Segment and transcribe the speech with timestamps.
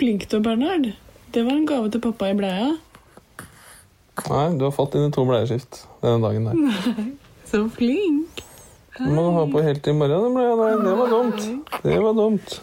[0.00, 0.92] flink du er, Bernhard.
[1.34, 2.70] Det var en gave til pappa i bleia.
[4.30, 6.56] Nei, du har fått dine to bleieskift denne dagen der.
[7.50, 8.42] Så flink.
[8.96, 10.82] Du må ha på helt i morgen, den bleia der.
[10.84, 11.46] Det var dumt.
[11.84, 12.60] Det var dumt.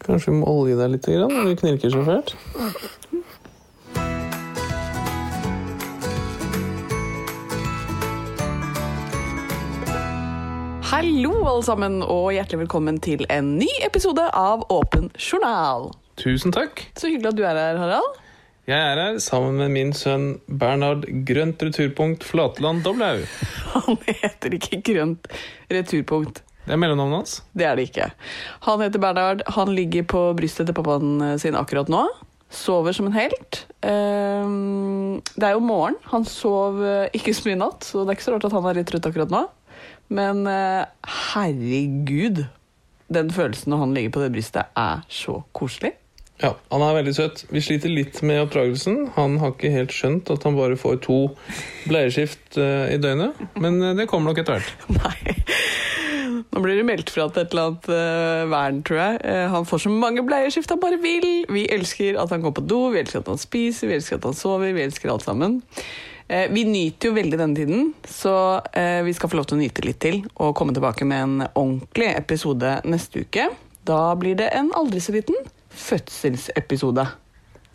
[0.00, 2.32] Kanskje vi må olje deg litt grann, når du knirker så fælt.
[10.90, 15.92] Hallo, alle sammen, og hjertelig velkommen til en ny episode av Åpen journal.
[16.18, 16.82] Tusen takk.
[16.98, 18.16] Så hyggelig at du er her, Harald.
[18.66, 23.22] Jeg er her sammen med min sønn Bernhard Grønt returpunkt Flatland Doblau.
[23.76, 25.30] Han heter ikke Grønt
[25.70, 26.42] returpunkt.
[26.66, 27.36] Det er mellomnavnet hans.
[27.54, 28.10] Det er det ikke.
[28.66, 29.46] Han heter Bernhard.
[29.54, 32.02] Han ligger på brystet til pappaen sin akkurat nå.
[32.50, 33.62] Sover som en helt.
[33.86, 35.94] Ehm, Det er jo morgen.
[36.10, 38.58] Han sov eh, ikke så mye i natt, så det er ikke så rart at
[38.58, 39.46] han er litt trøtt akkurat nå.
[40.10, 40.84] Men eh,
[41.30, 42.44] herregud,
[43.14, 45.94] den følelsen når han ligger på det brystet, er så koselig.
[46.40, 47.44] Ja, Han er veldig søt.
[47.52, 49.10] Vi sliter litt med oppdragelsen.
[49.18, 51.18] Han har ikke helt skjønt at han bare får to
[51.84, 53.38] bleieskift eh, i døgnet.
[53.60, 54.86] Men eh, det kommer nok etter hvert.
[54.98, 55.36] Nei.
[56.50, 59.34] Nå blir det meldt fra til et eller annet vern, tror jeg.
[59.52, 61.26] Han får så mange bleieskift han bare vil.
[61.52, 64.26] Vi elsker at han går på do, vi elsker at han spiser, vi elsker at
[64.26, 65.60] han sover, vi elsker alt sammen.
[66.30, 68.32] Eh, vi nyter jo veldig denne tiden, så
[68.70, 71.32] eh, vi skal få lov til å nyte litt til og komme tilbake med en
[71.48, 73.48] ordentlig episode neste uke.
[73.82, 75.34] Da blir det en aldri så liten
[75.74, 77.08] fødselsepisode.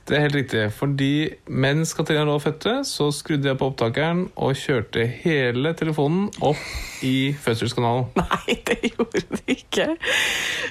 [0.05, 0.63] Det er helt riktig.
[0.77, 1.11] Fordi
[1.49, 6.61] mens Katrina lå og fødte, så skrudde jeg på opptakeren og kjørte hele telefonen opp
[7.05, 8.11] i fødselskanalen.
[8.21, 9.87] Nei, det gjorde du ikke.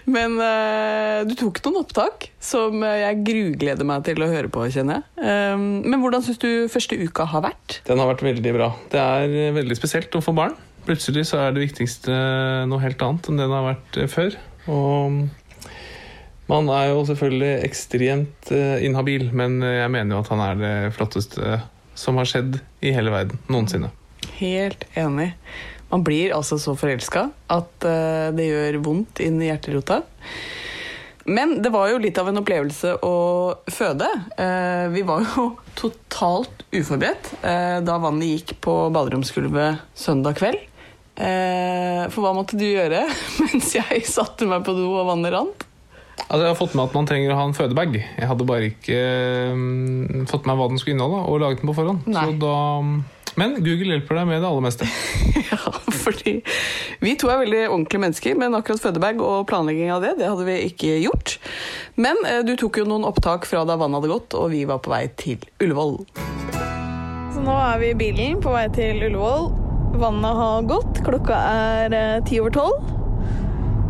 [0.06, 4.68] Men uh, du tok noen opptak som eh, jeg grugleder meg til å høre på,
[4.70, 5.26] kjenner jeg.
[5.56, 7.80] Um, men hvordan syns du første uka har vært?
[7.88, 8.70] Den har vært veldig bra.
[8.92, 10.54] Det er eh, veldig spesielt å få barn.
[10.86, 12.14] Plutselig så er det viktigste
[12.68, 14.36] noe helt annet enn det det har vært før.
[14.70, 15.24] Og
[16.50, 20.58] man er jo selvfølgelig ekstremt eh, inhabil, men eh, jeg mener jo at han er
[20.60, 21.60] det flotteste
[21.96, 23.88] som har skjedd i hele verden noensinne.
[24.36, 25.30] Helt enig.
[25.88, 30.02] Man blir altså så forelska at eh, det gjør vondt inn i hjerterota.
[31.24, 33.16] Men det var jo litt av en opplevelse å
[33.72, 34.10] føde.
[34.92, 35.46] Vi var jo
[35.80, 40.60] totalt uforberedt da vannet gikk på baderomsgulvet søndag kveld.
[41.16, 43.06] For hva måtte du gjøre
[43.40, 45.64] mens jeg satte meg på do og vannet rant?
[46.24, 47.98] Altså, jeg har fått med at man trenger å ha en fødebag.
[48.00, 49.00] Jeg hadde bare ikke
[49.52, 52.06] um, fått med meg hva den skulle inneholde, og laget den på forhånd.
[52.08, 52.24] Nei.
[52.30, 52.54] Så da...
[53.34, 54.88] Men Google hjelper deg med det aller meste.
[55.44, 55.58] Ja,
[56.00, 56.38] fordi
[57.04, 60.46] vi to er veldig ordentlige mennesker, men akkurat fødebag og planlegging av det, det hadde
[60.46, 61.34] vi ikke gjort.
[62.00, 64.80] Men eh, du tok jo noen opptak fra da vannet hadde gått, og vi var
[64.82, 65.98] på vei til Ullevål.
[67.34, 69.50] Så nå er vi i bilen på vei til Ullevål.
[70.00, 71.04] Vannet har gått.
[71.06, 72.93] Klokka er eh, ti over tolv.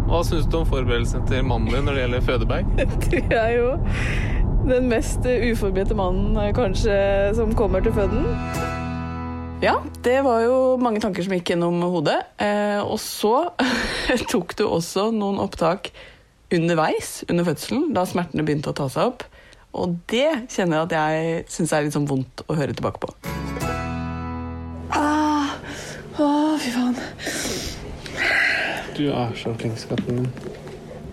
[0.05, 2.67] Hva syns du om forberedelsene til mannen din når det gjelder fødebag?
[3.09, 3.69] Du er jo
[4.69, 6.97] den mest uforberedte mannen eh, kanskje
[7.37, 8.27] som kommer til føden.
[9.65, 12.19] Ja, det var jo mange tanker som gikk gjennom hodet.
[12.37, 13.49] Eh, og så
[14.33, 15.89] tok du også noen opptak
[16.53, 19.25] underveis under fødselen, da smertene begynte å ta seg opp.
[19.75, 23.11] Og det kjenner jeg at jeg syns er litt sånn vondt å høre tilbake på.
[24.93, 25.57] Ah,
[26.21, 26.29] å,
[26.61, 27.44] fy faen.
[28.97, 30.29] Du er så flink, skatten min.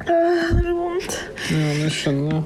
[0.01, 1.15] Ah, det er vondt.
[1.51, 2.43] Ja, det skjønner jeg.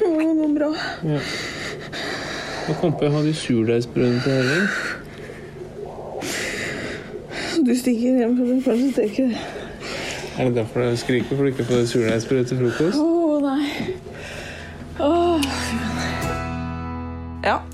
[0.00, 0.70] Det går bra.
[1.04, 1.20] Ja.
[2.68, 4.68] Nå kom på jeg hadde surdeigsbrød til Helling.
[7.66, 11.66] Du stikker hjem for å kanskje steke Er det derfor du skriker for du ikke
[11.68, 13.09] får surdeigsbrød til frokost?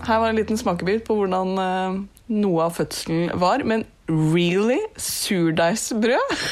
[0.06, 1.98] Her var en liten smakebit på hvordan eh,
[2.36, 3.64] noe av fødselen var.
[3.66, 4.80] Men really?
[4.96, 6.36] Surdeigsbrød?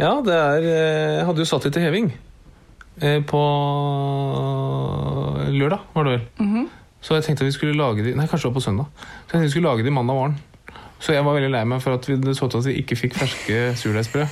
[0.00, 2.06] Ja, det er eh, Jeg hadde jo satt det til heving.
[3.04, 3.40] Eh, På
[5.52, 6.68] lørdag, var det vel.
[7.04, 8.86] Så jeg tenkte vi skulle lage de Nei, kanskje det var på søndag.
[8.96, 10.38] Så jeg tenkte vi skulle lage de mandag morgen.
[11.00, 13.14] Så jeg var veldig lei meg for at vi, så ut at vi ikke fikk
[13.16, 14.26] ferske surdeigsbrød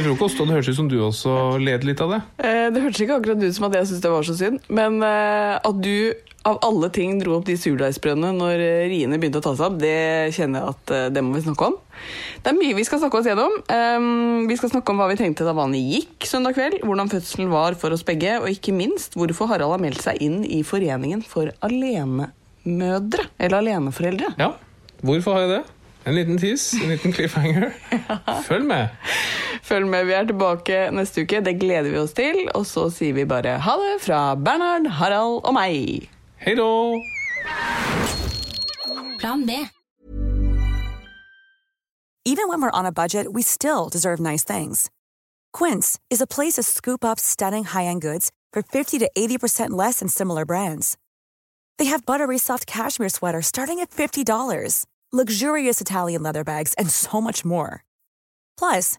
[0.00, 0.40] til frokost.
[0.40, 2.20] Og det hørtes ut som du også led litt av det.
[2.44, 5.00] Eh, Det hørtes ikke akkurat ut som at jeg syntes det var så synd, men
[5.06, 5.94] eh, at du
[6.48, 9.74] av alle ting dro opp de surdeigsbrødene når eh, riene begynte å ta seg opp,
[9.82, 11.74] det kjenner jeg at det må vi snakke om.
[12.40, 13.58] Det er mye vi skal snakke oss gjennom.
[13.68, 17.50] Um, vi skal snakke om hva vi tenkte da vannet gikk søndag kveld, hvordan fødselen
[17.52, 21.20] var for oss begge, og ikke minst hvorfor Harald har meldt seg inn i Foreningen
[21.28, 24.32] for alenemødre, eller aleneforeldre.
[24.40, 24.54] Ja,
[25.04, 25.62] hvorfor har jeg det?
[26.08, 27.74] En liten tease, en liten cliffhanger.
[28.48, 28.88] Følg med.
[29.70, 31.38] Følg med, vi er tilbake neste uke.
[31.46, 32.48] Det gleder vi oss til.
[32.58, 36.08] Og så sier vi bare ha det fra Bernhard, Harald og meg.
[36.42, 36.98] Hei då!
[39.20, 39.50] Plan B.
[42.26, 44.90] Even when we're on a budget, we still deserve nice things.
[45.52, 50.00] Quince is a place to scoop up stunning high-end goods for 50 to 80% less
[50.00, 50.96] than similar brands.
[51.78, 57.20] They have buttery soft cashmere sweaters starting at $50, luxurious Italian leather bags, and so
[57.20, 57.84] much more.
[58.58, 58.98] Plus,